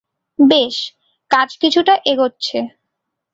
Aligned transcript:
বেশ, 0.39 0.75
কাজ 1.31 1.49
কিছুটা 1.57 1.93
এগোচ্ছে। 2.05 2.59